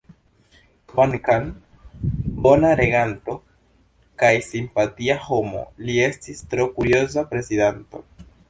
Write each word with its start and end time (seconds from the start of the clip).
Kvankam 0.91 1.43
bona 2.47 2.71
reganto 2.79 3.35
kaj 4.23 4.33
simpatia 4.49 5.19
homo, 5.29 5.63
li 5.87 6.01
estis 6.09 6.45
tro 6.55 6.67
kurioza 6.81 7.27
prezidanto. 7.35 8.07